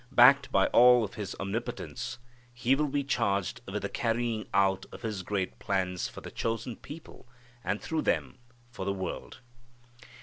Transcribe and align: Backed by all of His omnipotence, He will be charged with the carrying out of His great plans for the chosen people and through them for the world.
Backed 0.11 0.51
by 0.51 0.65
all 0.69 1.03
of 1.03 1.13
His 1.13 1.35
omnipotence, 1.39 2.17
He 2.55 2.73
will 2.73 2.87
be 2.87 3.03
charged 3.03 3.61
with 3.67 3.83
the 3.83 3.87
carrying 3.89 4.47
out 4.51 4.87
of 4.91 5.03
His 5.03 5.21
great 5.21 5.59
plans 5.59 6.07
for 6.07 6.21
the 6.21 6.31
chosen 6.31 6.75
people 6.75 7.27
and 7.63 7.79
through 7.79 8.01
them 8.01 8.39
for 8.71 8.83
the 8.83 8.93
world. 8.93 9.41